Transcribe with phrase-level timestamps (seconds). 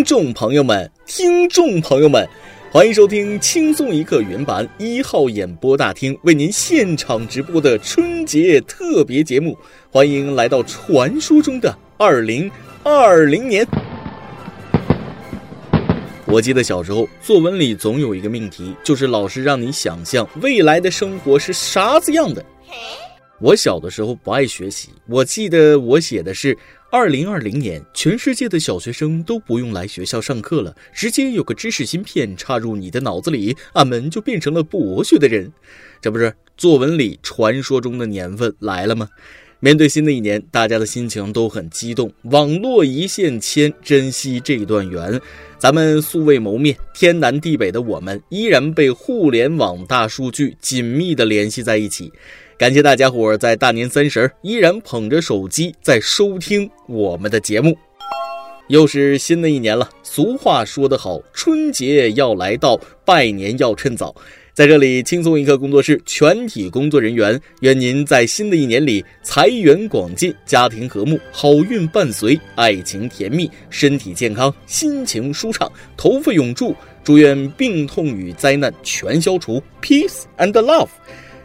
[0.00, 2.26] 听众朋友们，听众朋友们，
[2.72, 9.54] 欢迎收听轻松一刻原版一号演播大厅为您现场直播的春节特别节目，
[9.92, 12.50] 欢迎来到传说中的二零
[12.82, 13.66] 二零年。
[16.24, 22.42] 我记得小时候作文里总有一个命题，就是老师让你想象未来的生活是啥子样的。
[22.66, 22.74] 嘿
[23.40, 26.56] 我小的时候不爱学习，我记得我写的是。
[26.92, 35.52] 二零二零年，全世界的小学生都不用来学校上课了，直接有个知识芯片插入你的脑子里，俺们就变成了博学的人。
[36.02, 39.08] 这不是作文里传说中的年份来了吗？
[39.60, 42.12] 面对新的一年，大家的心情都很激动。
[42.22, 45.20] 网络一线牵，珍惜这段缘。
[45.58, 52.12] 咱们素未谋面，天南地北的我们，依然被互联网大数据紧密的联系在一起。
[52.60, 57.74] 感谢大家伙在大年三十依然捧着手机在收听我们的节目，
[58.68, 59.88] 又是新的一年了。
[60.02, 64.14] 俗话说得好，春节要来到，拜年要趁早。
[64.52, 76.76] 在这里，轻松一刻工作室全体工作人员，愿您在新的一年里财源广进，家庭和睦，好运伴随，爱情甜蜜，身体健康，心情舒畅，头发永驻。
[77.02, 80.90] 祝愿病痛与灾难全消除，peace and love。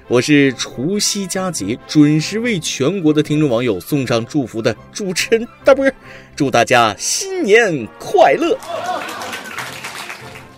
[0.08, 5.92] 我是除夕佳节准时为全国的听众网友送上祝福的主持人大波，
[6.36, 8.56] 祝大家新年快乐！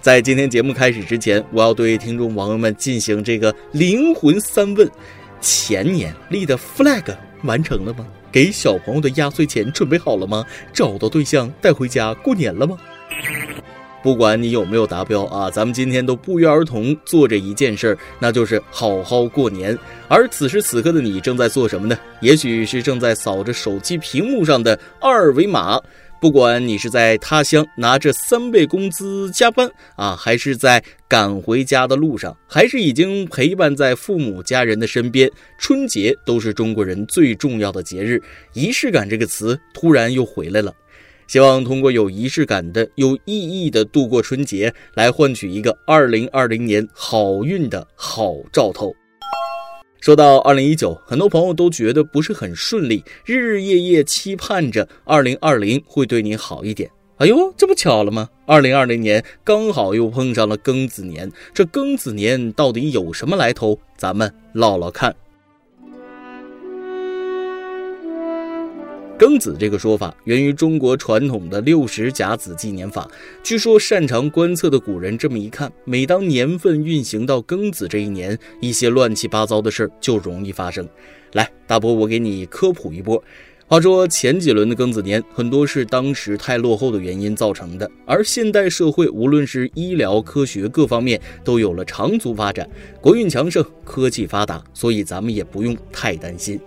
[0.02, 4.90] 在今天节目开始之前，我要对听众网友们进行这个灵魂三问：
[5.40, 8.06] 前年立的 flag 完成了吗？
[8.30, 10.46] 给小朋友的压岁钱准备好了吗？
[10.74, 12.78] 找到对象带回家过年了吗？
[14.08, 19.78] 不管你有没有达标啊，咱们今天都不约而同做着一件事儿，那就是好好过年。
[20.08, 22.00] 而此时此刻的你正在做什么呢？
[22.22, 25.78] 也许是正在扫着手机屏幕上的二维码。
[26.22, 35.30] 不管你是在他乡拿着三倍工资加班啊，还是在赶回家的路上，还是已经陪伴在父母家人的身边，
[35.60, 38.24] 春节都是中国人最重要的节日。
[38.54, 40.74] 仪式感这个词突然又回来了。
[41.28, 48.96] 希望通过有仪式感的、有意义的度过春节，来换取一个二零二零年好运的好兆头。
[50.00, 56.90] 说到二零一九，很多朋友都觉得不是很顺利，日日夜夜期盼着二零二零会对你好一点。
[57.18, 58.30] 哎呦，这不巧了吗？
[58.46, 63.78] 二零二零年刚好又碰上了庚子年，这庚子年到底有什么来头？
[63.98, 65.14] 咱们唠唠看。
[69.18, 73.10] 庚子这个说法源于中国传统的六十甲子纪年法。
[73.42, 80.88] 据说擅长观测的古人这么一看，每当年份运行到庚子这一年，一些乱七八糟的事儿就容易发生。
[81.34, 83.22] 来，大伯，我给你科普一波。
[83.66, 87.90] 话说前几轮的庚子年，很多是当时太落后的原因造成的。
[88.06, 92.70] 而现代社会，无论是医疗、科学各方面，都有了长足发展，
[93.02, 96.60] 国运强盛，科技发达，所以咱们也不用太担心。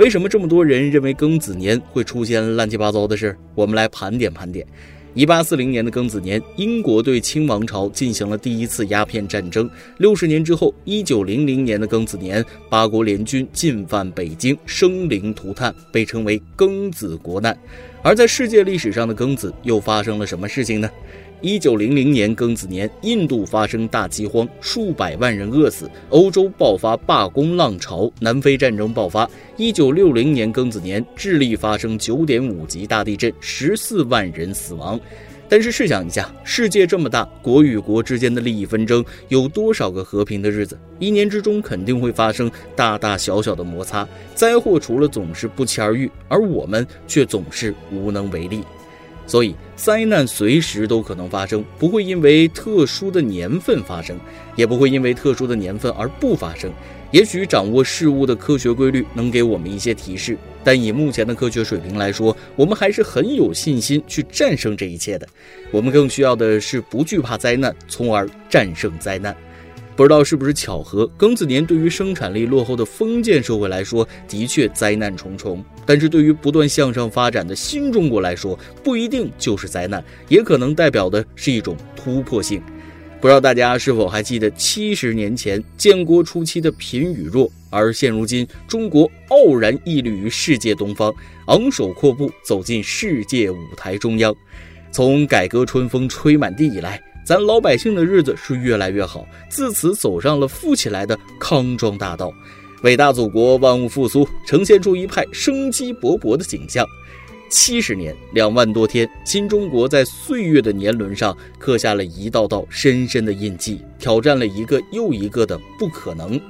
[0.00, 3.36] 为什么这么多人认为庚子年会出现乱七八糟的事？
[3.54, 4.66] 我们来盘点盘点。
[5.12, 9.68] 一八四零年的庚子年，英国对清王朝进行了第一次鸦片战争。
[9.98, 17.54] 六十年之后，一九零零年的庚子年，八国联军进犯北京，生灵涂炭，被称为庚子国难。
[18.02, 20.88] 而在世界历史上的庚子又发生了什么事情呢？
[21.42, 29.28] 一九零零年庚子年，印度发生大饥荒，数百万人饿死；欧洲爆发罢工浪潮，南非战争爆发。
[29.56, 35.00] 一九六零年庚子年，智利发生九点五级大地震，十四万人死亡。
[35.48, 40.78] 但是试想一下，世界这么大，国与国之间的利益纷争，有多少个和平的日子？
[40.98, 48.62] 一年之中肯定会发生大大小小的摩擦，灾祸除了总是不期而遇，而我们却总是无能为力。
[49.30, 54.18] 所以，灾难随时都可能发生，不会因为特殊的年份发生，
[54.56, 56.68] 也不会因为特殊的年份而不发生。
[57.12, 65.24] 也许掌握事物的科学规律能给我们一些提示，但以目前的科学水平来说，我们还是很有信心去战胜这一切的。
[65.70, 69.36] 我们更需要的是不惧怕灾难，从而战胜灾难。
[70.00, 82.62] 不知道是不是巧合，庚子年对于生产力落后的封建社会来说，的确灾难重重；但是对于不断向上发展的新中国来说，不一定就是灾难，也可能代表的是一种突破性。
[83.20, 91.14] 不知道大家是否还记得七十年前建国初期的贫与弱，而现如今中国傲然屹立于世界东方，
[91.48, 94.34] 昂首阔步走进世界舞台中央。
[94.90, 96.98] 从改革春风吹满地以来。
[97.30, 102.34] 咱老百姓的日子是越来越好，自此走上了富起来的康庄大道。
[102.82, 106.84] 伟大祖国万物复苏，呈现出一派生机勃勃的景象。
[107.48, 116.40] 七十年两万多天，新中国在岁月的年轮上刻下了一道道深深的印记，挑战了一个又一个的不可能。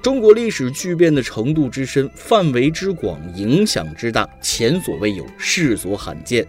[0.00, 6.46] 中国历史巨变的程度之深、范围之广、影响之大，前所未有，世所罕见。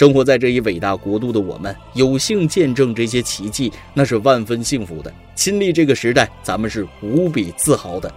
[0.00, 5.12] 生活在这一伟大国度的我们，有幸见证这些奇迹，那是万分幸福的。
[5.34, 8.10] 亲历这个时代，咱们是无比自豪的。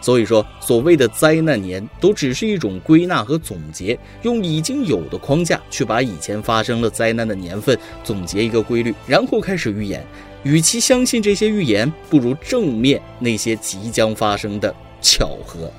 [0.00, 10.02] 所以说，所谓的灾难年，都只是一种归纳和总结，用已经有的框架去把以前发生了灾难的年份总结一个规律，然后开始预言。
[10.44, 15.70] 与其相信这些预言，不如正面那些即将发生的巧合。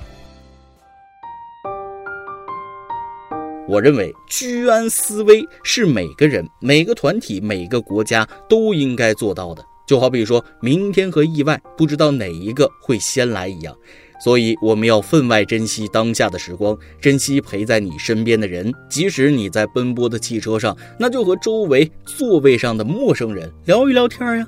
[3.70, 9.64] 我认为居安思危是每个人、每个团体、每个国家都应该做到的。
[9.86, 13.72] 就好比说明天和意外，不知道哪一个会先来一样。
[14.20, 18.72] 所以我们要分外珍惜当下的时光，珍惜陪在你身边的人。
[18.88, 24.46] 即使你在奔波的汽车上，那就和周围座位上的陌生人聊一聊天呀。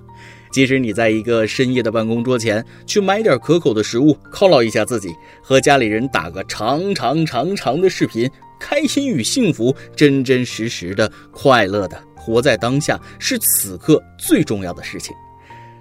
[0.50, 5.08] 即使你在一个深夜的办公桌前，去买点可口的食物犒劳一下自己，
[5.40, 8.28] 和家里人打个长长长长的视频，
[8.62, 15.12] 开心与幸福，真真实实的快乐的活在当下，是此刻最重要的事情。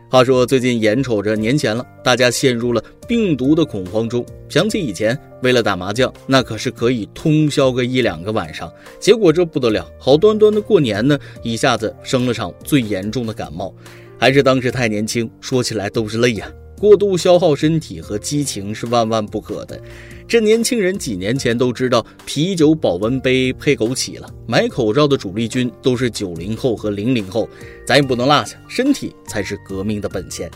[0.10, 4.26] 话说最近眼瞅着年前了，大家陷入了病毒的恐慌中。
[4.50, 8.70] 想起以前为了打麻将，那可是可以通宵个一两个晚上。
[9.00, 13.72] 结果这不得了，好端端的过年呢，一下子生了场最严重的感冒。
[14.18, 16.52] 还是当时太年轻，说起来都是泪呀。
[16.82, 19.80] 过度消耗身体和激情是万万不可的。
[20.28, 27.48] 这年轻人几年前都知道啤酒保温杯配枸杞了，买口罩的主力军都是九零后和零零后，
[27.86, 30.50] 咱也不能落下，身体才是革命的本钱。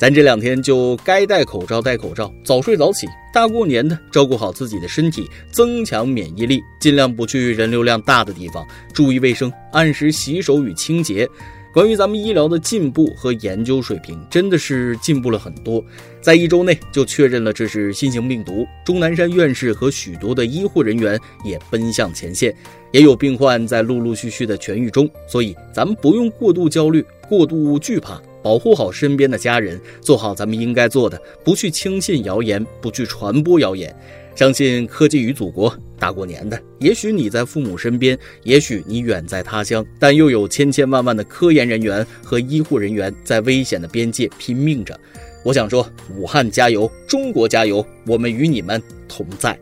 [0.00, 11.28] 咱这两天就该戴口罩戴口罩，早睡早起，大过年的照顾好自己的身体，增强免疫力，尽量不去人流量大的地方，注意卫生，按时洗手与清洁。
[11.72, 15.84] 关于咱们医疗的进步和研究水平，真的是进步了很多。
[16.20, 22.52] 在一周内就确认了这是新型病毒，钟南山院士和许多的医护人员也奔向前线，
[22.90, 25.08] 也有病患在陆陆续续的痊愈中。
[25.28, 33.94] 所以咱们不用过度焦虑、过度惧怕，保护好身边的家人，做好咱们应该做的，不去轻信谣言，不去传播谣言。
[34.40, 44.98] 相信科技与祖国，大过年的，也许你在父母身边，也许你远在他乡，但又有千千万万的科研人员和医护人员在危险的边界拼命着。
[45.44, 49.60] 我想说，武汉加油，中国加油，我们与你们同在。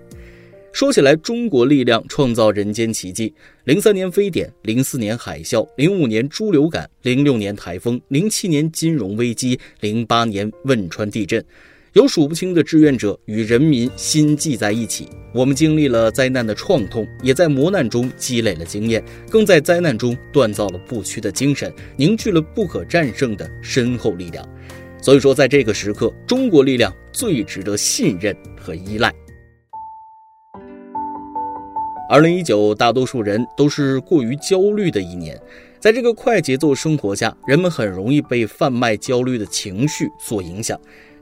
[0.73, 3.35] 说起来，中国力量创造人间奇迹：
[3.65, 11.45] 零三年非典，零四年海啸，零五年猪流感，零六年台风，零七年金融危机，零八年汶川地震。
[11.99, 24.49] 有数不清的志愿者与人民心系在一起，我们经历了灾难的创痛，也在磨难中积累了经验，更在灾难中锻造了不屈的精神，凝聚了不可战胜的深厚力量。
[25.03, 29.13] 所以说，在这个时刻，中国力量最值得信任和依赖。
[32.09, 35.37] 二零一九，大多数人都是过于焦虑的一年，
[35.81, 40.81] 在这个快节奏生活下，人们很容易被贩卖焦虑的情绪所影响。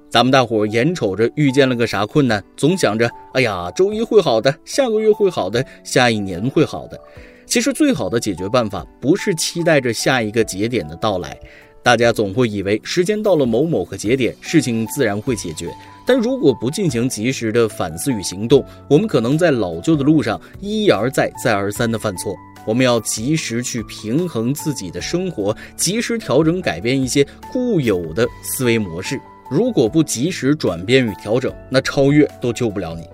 [0.09, 6.99] 咱们大伙眼瞅着遇见了个啥困难，总想着，哎呀，周一会好的，下个月会好的，下一年会好的。
[7.45, 11.37] 其实最好的解决办法不是期待着下一个节点的到来，
[11.83, 15.73] 大家总会以为时间到了某某个节点，事情自然会解决。
[16.07, 22.35] 但如果不进行及时的反思与行动，我们可能在老旧的路上一而再、再而三的犯错。
[22.65, 29.21] 我们要及时去平衡自己的生活，及时调整、改变一些固有的思维模式。
[29.51, 33.05] 如果不及时转变与调整，那超越都救不了你。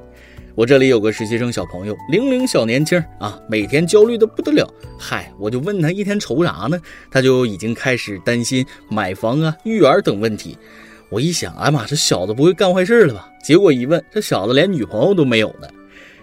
[0.55, 4.69] 我这里有个实习生小朋友，零零小年轻啊，每天焦虑的不得了。
[4.99, 6.79] 嗨，我就问他一天愁啥呢？
[7.11, 10.59] 他就已经开始担心买房啊、育儿等问题。
[11.09, 13.29] 我一想，哎妈，这小子不会干坏事了吧？
[13.43, 15.69] 结果一问，这小子连女朋友都没有呢，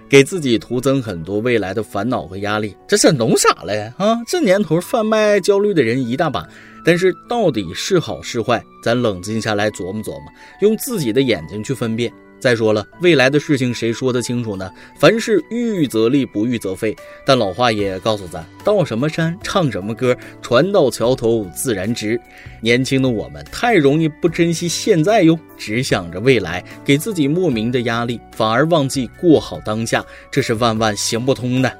[0.10, 2.76] 给自己徒增很多未来的烦恼和压力。
[2.88, 3.94] 这是弄啥嘞？
[3.98, 6.48] 啊，这年头贩卖焦虑的人一大把。
[6.84, 10.24] 但是到底是好是坏，咱冷静下来琢磨琢磨，
[10.62, 12.12] 用自己的眼睛去分辨。
[12.40, 14.72] 再说了，未来的事情谁说得清楚呢？
[14.98, 16.96] 凡事预则立，不预则废。
[17.26, 22.20] 但老话也告诉咱：到什么山唱什么歌，船到桥头自然直。
[22.62, 31.72] 年轻的我们太容易不珍惜现在哟，只想着未来，给自己莫名的压力，反而忘记过好当下，这是万万行不通的。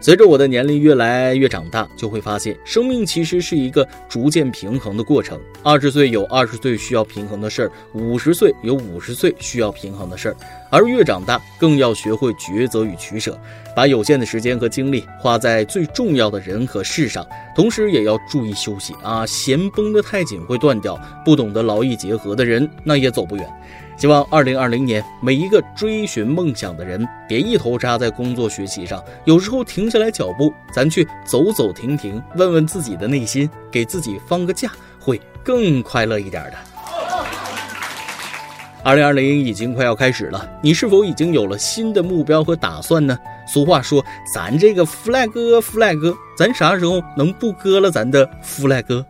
[0.00, 5.38] 随着我的年龄越来越长大，就会发现生命其实是一个逐渐平衡的过程。
[5.62, 10.36] 二十岁有二十岁需要平衡的事儿，五十岁有五十岁需要平衡的事儿。
[10.70, 13.36] 而越长大，更要学会抉择与取舍，
[13.74, 17.26] 把有限的时间和精力花在最重要的人和事上，
[17.56, 19.26] 同时也要注意休息啊！
[19.26, 23.48] 弦绷得太紧会断掉，不懂得劳逸结合的人，那也走不远。
[23.98, 36.52] 希望二零二零年每一个追寻梦想的人，别一头扎在工作学习上，有时候停下来脚步，咱去走走停停，问问自己的内心，给自己放个假，会更快乐一点的。
[38.84, 43.18] 二零二零已经快要开始了，你是否已经有了新的目标和打算呢？
[43.48, 45.28] 俗话说，咱这个 flag
[45.60, 49.04] flag，咱啥时候能不割了咱的 flag？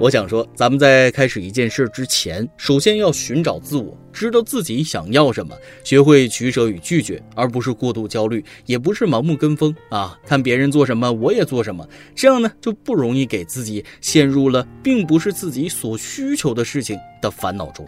[0.00, 5.54] 我想说，咱们在开始一件事之前，首先要寻找自我，知道自己想要什么，
[5.84, 10.18] 学会取舍与拒绝，而不是过度焦虑，也不是盲目跟风啊！
[10.24, 17.86] 看别人做什么，我也做什么，这样呢就不容易给自己陷入了并不是自己所需求的事情的烦恼中。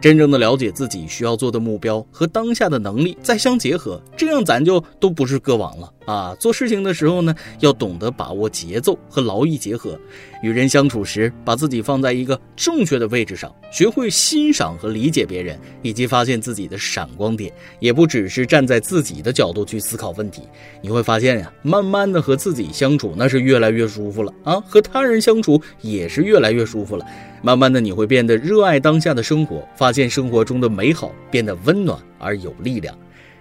[0.00, 6.36] 真正的了解自己需要做的目标和当下的能力再相结合，这样咱就都不是歌王了啊！
[6.38, 9.98] 做事情的时候呢，要懂得把握节奏和劳逸结合；
[10.42, 20.42] 与人相处时，把自己放在一个正确的位置上，学会欣赏和理解别人，以及发现自己的闪光点，也不只是站在自己的角度去思考问题。
[20.80, 27.04] 你会发现呀，慢慢的和自己相处那是越来越舒服了啊，和他人相处也是越来越舒服了。
[27.42, 32.96] 慢慢的，你会变得热爱当下的生活，发现生活中的美好变得温暖而有力量。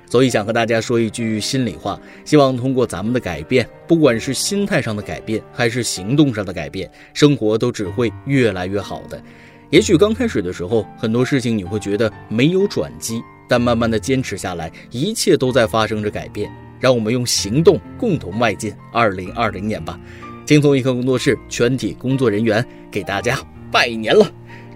[0.09, 9.21] 所以想和大家说一句心里话，希望通过咱们的改变，不管是心态上的改变，还是行动上的改变，生活都只会越来越好的。
[9.69, 16.49] 也许刚开始的时候，很多事情你会觉得没有转机，但慢慢的坚持下来，一切都在发生着改变。
[16.79, 19.99] 让我们用行动共同迈进二零二零年吧。
[20.45, 23.37] 轻松一刻工作室全体工作人员给大家。
[23.69, 24.25] 拜年了，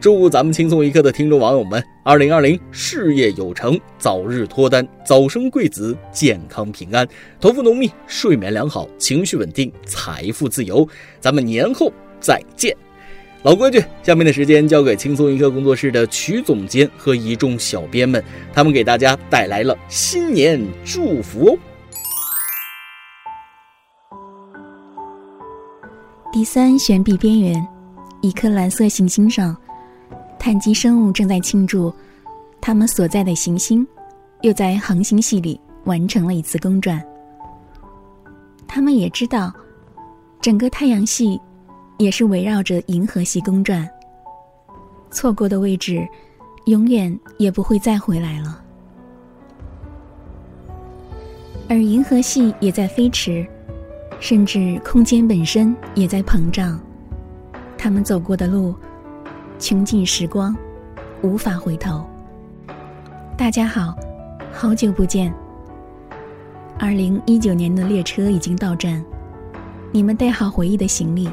[0.01, 7.08] 祝咱们轻松一刻的听众网友们，二零二零事业有成，早日脱单，早生贵子，健康平安，
[7.39, 10.88] 头发浓密，睡眠良好，情绪稳定，财富自由。
[11.20, 12.75] 咱们年后再见。
[13.43, 21.58] 老规矩，下面的时间交给轻松一刻工作室的曲总监和一众小编们，他们给大家带来了新年祝福哦。
[26.34, 27.63] 第三悬臂边缘。
[28.24, 29.58] 一颗蓝色行星上，
[30.41, 31.93] 碳基生物正在庆祝，
[32.60, 33.88] 他们所在的行星
[34.41, 37.00] 又在恒星系里完成了一次公转。
[38.67, 39.53] 他们也知道，
[40.41, 41.39] 整个太阳系
[42.00, 43.88] 也是围绕着银河系公转。
[45.12, 46.03] 错过的位置，
[46.65, 48.63] 永远也不会再回来了。
[51.69, 53.45] 而银河系也在飞驰，
[54.19, 56.79] 甚至空间本身也在膨胀。
[57.77, 58.74] 他们走过的路，
[59.61, 60.57] 穷尽时光，
[61.21, 62.03] 无法回头。
[63.37, 63.95] 大家好，
[64.51, 65.31] 好久不见。
[66.79, 69.05] 二零一九年的列车已经到站，
[69.91, 71.29] 你们带好回忆的行李，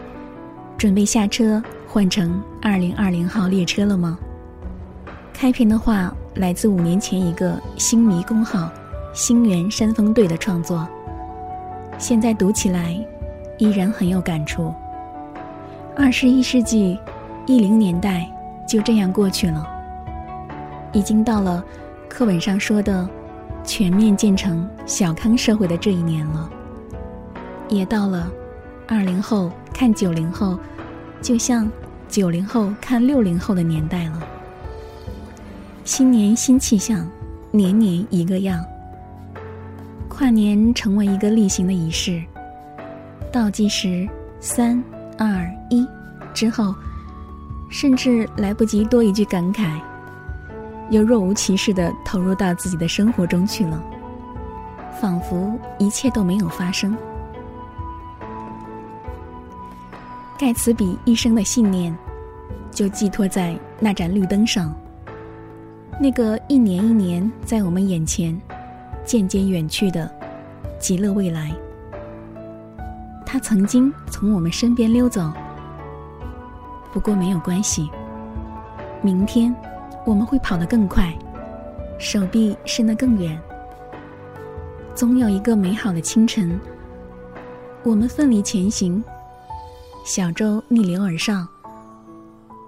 [0.76, 4.18] 准备下车换乘二零二零号列车了吗？
[5.32, 8.70] 开篇的话来自五年前一个星迷公号
[9.14, 10.86] “星源山峰队”的创作，
[11.96, 12.94] 现在读起来
[13.56, 14.74] 依然很有感触。
[15.96, 16.98] 二十一世纪
[17.48, 18.30] 一零年代
[18.66, 19.66] 就这样过去了，
[20.92, 21.64] 已经到了
[22.06, 23.08] 课本上说的
[23.64, 26.50] 全面建成小康社会的这一年了，
[27.70, 28.30] 也到了
[28.86, 30.58] 二零后看九零后，
[31.22, 31.66] 就像
[32.06, 34.22] 九零后看六零后的年代了。
[35.86, 37.08] 新年新气象，
[37.50, 38.62] 年年一个样。
[40.06, 42.22] 跨年成为一个例行的仪式，
[43.32, 44.06] 倒计时
[44.38, 44.84] 三。
[45.16, 45.84] 二一
[46.32, 46.74] 之后，
[47.68, 49.80] 甚至来不及多一句感慨，
[50.90, 53.82] 又若无其事的投入到自己的生活中去了，
[55.00, 56.96] 仿佛一切都没有发生。
[60.38, 61.96] 盖茨比一生的信念，
[62.70, 64.74] 就寄托在那盏绿灯上，
[66.00, 68.40] 那个一年一年在我们眼前
[69.04, 70.10] 渐渐远去的
[70.78, 71.52] 极乐未来。
[73.26, 75.30] 他曾经从我们身边溜走，
[76.92, 77.90] 不过没有关系。
[79.02, 79.54] 明天
[80.04, 81.16] 我们会跑得更快，
[81.98, 83.40] 手臂伸得更远。
[84.94, 86.58] 总有一个美好的清晨，
[87.84, 89.02] 我们奋力前行，
[90.04, 91.46] 小舟逆流而上，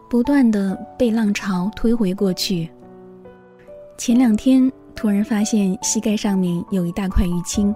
[0.08, 2.70] 不断的被浪潮推回过去。
[3.98, 7.74] 前两天突然发现膝盖上面有一大块淤青，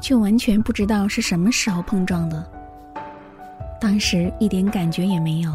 [0.00, 2.53] 却完全不知道是什么时候碰撞的。
[3.84, 5.52] 当时一点感觉也没有，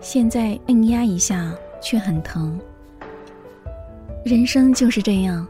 [0.00, 2.58] 现在摁压一下却很疼。
[4.24, 5.46] 人生就是这样，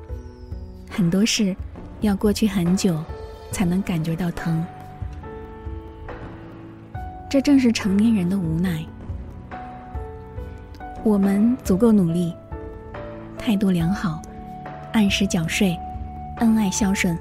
[0.91, 1.55] 很多事
[2.01, 3.01] 要过去很久，
[3.53, 4.67] 才能感觉到疼。
[7.31, 8.85] 这正是成年人的无奈。
[11.05, 12.35] 我们足够努力，
[13.39, 14.21] 态度良好，
[14.93, 15.79] 按时缴税，
[16.39, 17.17] 恩爱孝顺，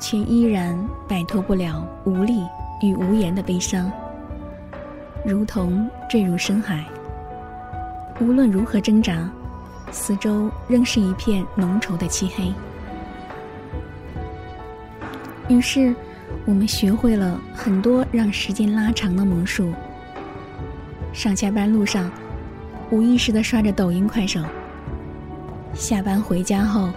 [0.00, 0.74] 却依然
[1.06, 2.42] 摆脱不了无力
[2.80, 3.90] 与无言的悲伤，
[5.24, 6.84] 如同坠入深海。
[8.20, 9.28] 无论如何挣扎。
[9.90, 12.52] 四周仍是一片浓稠的漆黑，
[15.46, 15.94] 于是
[16.44, 19.72] 我们学会了很多让时间拉长的魔术。
[21.12, 22.10] 上下班路上，
[22.90, 24.40] 无意识的刷着抖音、快手；
[25.74, 26.90] 下班回家后，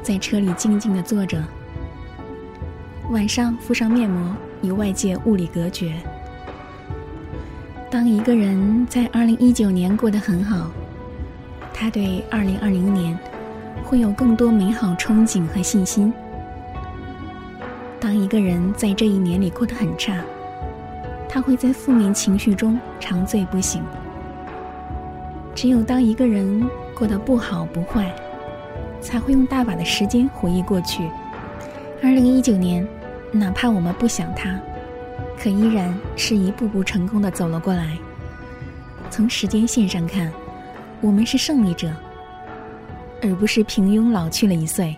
[0.00, 1.38] 在车里静静的坐着；
[3.10, 5.94] 晚上敷上面膜，与外界物理隔绝。
[7.90, 10.70] 当一个人在二零一九年过得很好。
[11.76, 13.18] 他对二零二零年
[13.82, 16.12] 会有更多美好憧憬和信心。
[18.00, 20.22] 当一个人在这一年里过得很差，
[21.28, 23.82] 他会在负面情绪中长醉不醒。
[25.52, 26.64] 只有当一个人
[26.96, 28.14] 过得不好不坏，
[29.00, 31.10] 才会用大把的时间回忆过去。
[32.04, 32.86] 二零一九年，
[33.32, 34.60] 哪怕我们不想他，
[35.38, 37.96] 可依然是一步步成功的走了过来。
[39.08, 40.30] 从时间线上看。
[41.00, 41.92] 我们是胜利者，
[43.22, 44.94] 而不是平庸老去了一岁。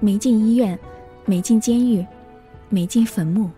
[0.00, 0.78] 没进医院，
[1.24, 2.04] 没进监狱，
[2.68, 3.50] 没进坟墓，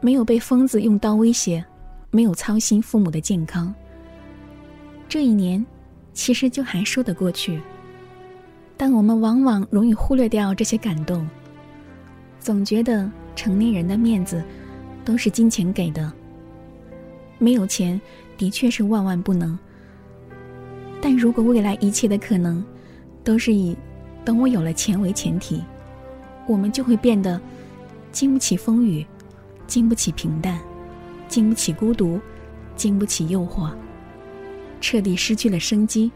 [0.00, 1.64] 没有被疯子用刀威胁，
[2.10, 3.72] 没有操心父母的健康。
[5.08, 5.64] 这一年，
[6.12, 7.60] 其实就还说得过去。
[8.76, 11.26] 但我们往往容易忽略掉这些感动，
[12.38, 14.42] 总觉得成年人的面子
[15.04, 16.12] 都是金钱给的。
[17.38, 18.00] 没有钱，
[18.36, 19.58] 的确是万万不能。
[21.00, 22.64] 但如果未来一切的可能，
[23.22, 23.76] 都是以
[24.24, 25.62] 等我有了钱为前提，
[26.46, 27.40] 我们就会变得
[28.12, 29.06] 经不起风雨，
[29.66, 30.58] 经不起平淡，
[31.28, 32.20] 经不起孤独，
[32.74, 33.70] 经不起诱惑，
[34.80, 36.10] 彻底失去了生机，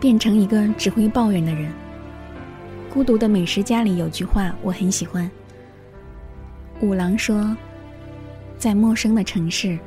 [0.00, 1.70] 变成一个只会抱怨的人。
[2.92, 5.30] 孤独的美食家里有句话我很喜欢，
[6.80, 7.56] 五郎说
[8.58, 9.78] ：“在陌生的城市，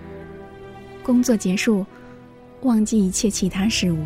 [1.03, 1.85] 工作结束。”
[2.63, 3.97] 忘记一切其他事物，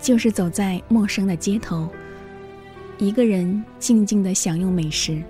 [0.00, 1.88] 就是走在陌生的街头，
[2.98, 5.22] 一个人静静的享用美食。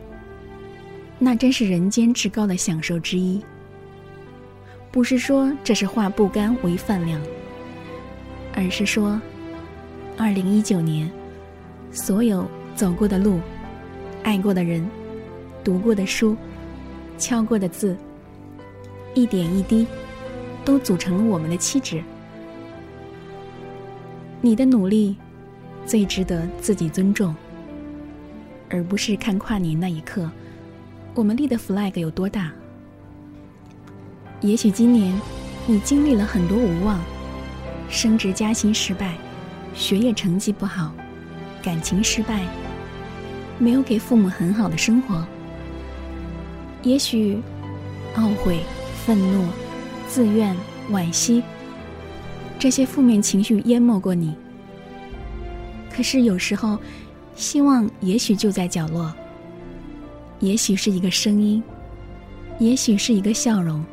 [1.19, 3.39] 那真是人间至高的享受之一。
[4.91, 7.21] 不是说这是化不甘为饭量，
[8.55, 9.21] 而是说，
[10.17, 11.11] 二零一九年，
[11.91, 12.47] 所有
[12.77, 13.41] 走过的路，
[14.23, 14.87] 爱过的人，
[15.65, 16.37] 读过的书，
[17.19, 17.97] 敲过的字，
[19.15, 19.87] 一点一滴，
[20.65, 22.03] 都组成了我们的气质。
[24.41, 25.17] 你的努力，
[25.87, 27.35] 最值得自己尊重，
[28.69, 30.31] 而不是看跨年那一刻，
[31.15, 32.53] 我们立的 flag 有多大。
[34.41, 35.19] 也许今年，
[35.67, 37.01] 你经历了很多无望，
[37.89, 39.17] 升职加薪失败，
[39.75, 40.93] 学业成绩不好，
[41.63, 42.47] 感情失败，
[43.59, 45.27] 没有给父母很好的生活。
[46.83, 47.39] 也许，
[48.17, 48.61] 懊悔、
[49.05, 49.47] 愤怒、
[50.09, 50.57] 自怨、
[50.91, 51.43] 惋惜。
[52.59, 54.35] 这些负面情绪淹没过你，
[55.91, 56.79] 可是有时候，
[57.35, 59.13] 希望也许就在角落。
[60.39, 61.63] 也许是一个声音，
[62.59, 63.85] 也许是一个笑容，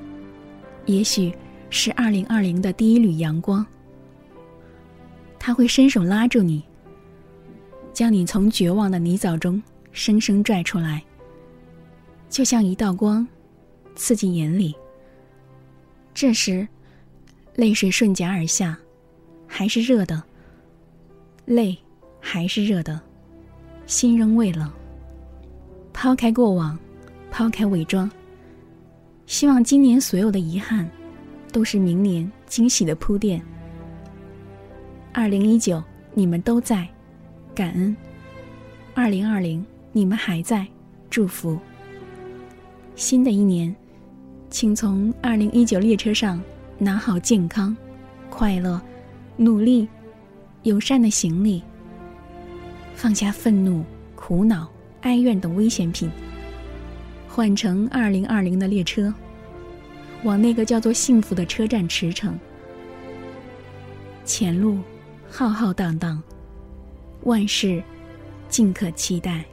[0.85, 1.33] 也许
[1.69, 3.65] 是二零二零的第一缕阳光。
[5.39, 6.61] 他会伸手拉住你，
[7.93, 11.03] 将你从绝望的泥沼中生生拽出来，
[12.29, 13.25] 就像一道光，
[13.95, 14.75] 刺进眼里。
[16.13, 16.67] 这时。
[17.55, 18.79] 泪水顺颊而下，
[19.45, 20.23] 还是热的。
[21.43, 21.77] 泪
[22.21, 23.01] 还是热的，
[23.85, 24.71] 心仍未冷。
[25.91, 26.79] 抛开过往，
[27.29, 28.09] 抛开伪装。
[29.25, 30.89] 希望今年所有的遗憾，
[31.51, 33.43] 都是明年惊喜的铺垫。
[35.13, 36.87] 二零一九，你们都在，
[37.53, 37.95] 感恩；
[38.93, 40.67] 二零二零，你们还在，
[41.09, 41.57] 祝福。
[42.95, 43.75] 新的一年，
[44.49, 46.41] 请从二零一九列车上。
[46.81, 47.75] 拿好健康、
[48.29, 48.81] 快乐、
[49.35, 49.85] 努力、
[50.63, 51.61] 友善的行李，
[52.95, 53.83] 放下愤怒、
[54.15, 54.65] 苦恼、
[55.01, 56.09] 哀怨等危险品，
[57.27, 59.13] 换乘二零二零的列车，
[60.23, 62.31] 往那个叫做幸福的车站驰骋。
[64.23, 64.77] 前路
[65.31, 66.21] 浩浩荡荡，
[67.23, 67.81] 万事
[68.49, 69.45] 尽可期待。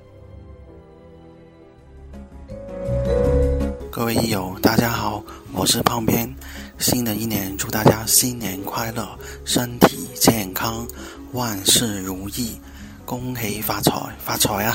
[3.90, 6.34] 各位益友，大家好，我是胖边。
[6.78, 9.06] 新的一年，祝大家新年快乐，
[9.44, 10.86] 身体健康，
[11.32, 12.58] 万事如意，
[13.04, 14.74] 恭喜发财，发财啊！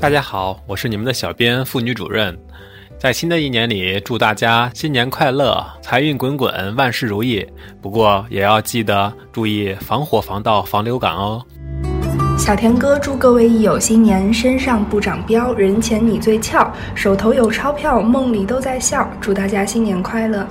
[0.00, 2.36] 大家好，我是你们的小编妇女主任。
[2.98, 7.46] 在新的一年里，祝大家新年快乐，财运滚滚，万事如意。
[7.80, 11.40] 不过也要记得注意防火、防盗、防流感哦。
[12.36, 19.08] 小田哥祝各位益友新年身上不长膘，人前你最俏，手头有钞票，梦里都在笑。
[19.20, 20.44] 祝大家新年快乐！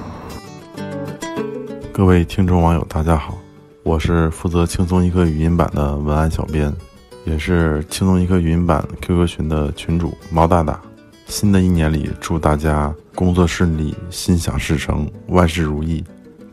[1.92, 3.38] 各位听众网友，大家好，
[3.84, 6.74] 我是负责轻松一刻语音版的文案小编，
[7.26, 10.80] 也是轻松一刻语音版 QQ 群的群主毛大大。
[11.28, 16.04] 新的一年里，祝大家工作顺利，心想事成，万事如意，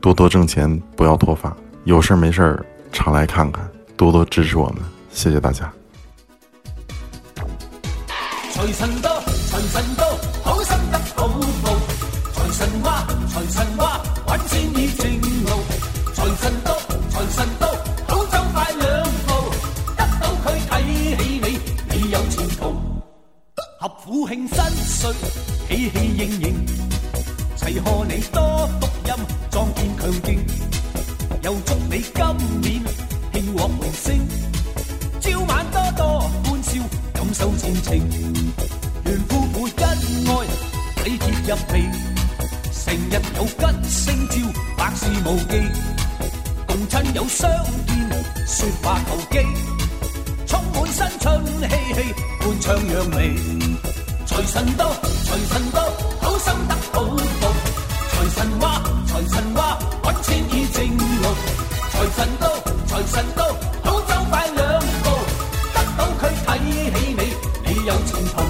[0.01, 2.61] 多多挣钱，不要脱发，有事没事
[2.93, 4.79] 常来看看，多多支持我们。
[5.11, 5.73] 谢谢大家。
[8.53, 10.07] 财神到，财神到，
[10.43, 11.77] 好心得好报。
[12.33, 15.51] 财神话，财神话，揾钱已正路。
[16.13, 16.77] 财神到，
[17.11, 17.69] 财神到，
[18.09, 19.33] 好走快两步。
[19.97, 20.73] 得到佢睇
[21.17, 21.47] 起你，
[21.97, 22.84] 你有前途。
[23.85, 25.13] 合府庆新岁，
[25.69, 26.67] 喜气盈盈，
[27.55, 29.15] 齐贺你多福音，
[29.51, 30.47] 壮健强劲。
[31.43, 32.83] 又祝你今年
[33.31, 34.27] 庆获荣升。
[35.21, 36.81] 朝晚多多欢笑，
[37.13, 37.99] 感受前程。
[39.05, 39.87] 愿夫妇恩
[40.29, 41.83] 爱，体贴入微。
[42.73, 44.35] 成日有吉星照，
[44.79, 45.61] 百事无忌。
[46.67, 47.51] 共亲友相
[47.87, 49.47] 见，说话投机。
[50.47, 53.64] 充满新春气气，欢唱扬眉。
[54.35, 55.81] 财神到，财神到，
[56.21, 57.05] 好心得好
[57.41, 57.53] 报。
[58.11, 61.29] 财神话，财神话，揾钱已正路。
[61.93, 62.49] 财神到，
[62.89, 63.45] 财神到。
[63.85, 65.07] 好走快两步，
[65.73, 67.23] 得到佢睇起你，
[67.65, 68.43] 你有前途，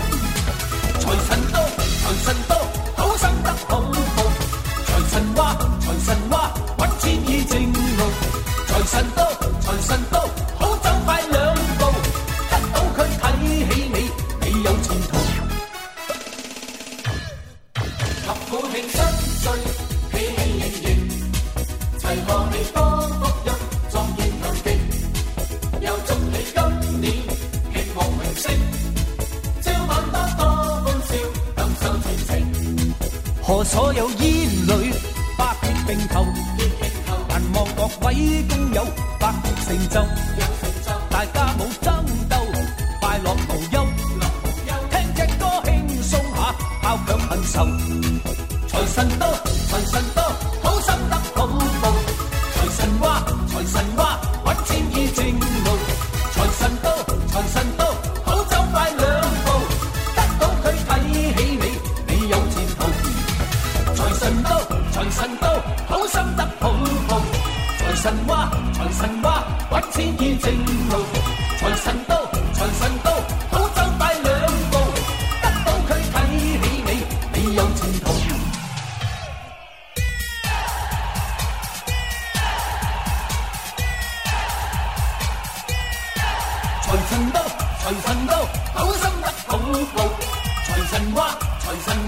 [48.67, 49.29] 财神到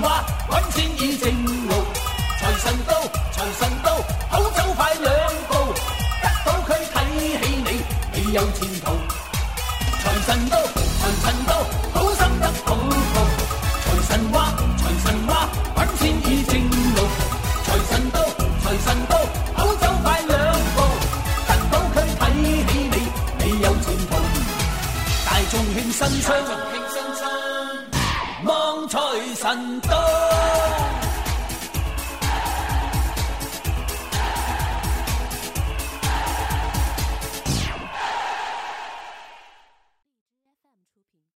[0.01, 1.46] 话，揾钱已静